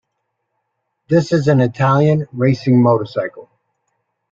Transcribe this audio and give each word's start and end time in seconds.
This 1.09 1.31
is 1.31 1.47
an 1.47 1.61
Italian 1.61 2.27
racing 2.31 2.81
motorcycle. 2.81 3.51